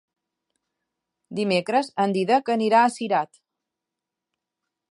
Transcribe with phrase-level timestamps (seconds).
[1.39, 3.41] Dimecres en Dídac anirà a Cirat.